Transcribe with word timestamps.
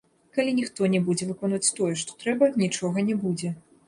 Калі 0.35 0.53
ніхто 0.59 0.87
не 0.93 1.01
будзе 1.09 1.27
выконваць 1.31 1.73
тое, 1.79 1.89
што 2.05 2.15
трэба, 2.23 2.47
нічога 2.63 3.05
не 3.11 3.19
будзе. 3.27 3.51